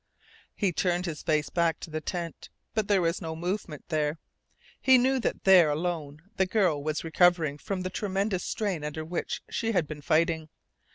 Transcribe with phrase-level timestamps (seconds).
[0.55, 4.17] He turned his face back to the tent, but there was no movement there.
[4.81, 9.43] He knew that there alone the girl was recovering from the tremendous strain under which
[9.51, 10.49] she had been fighting.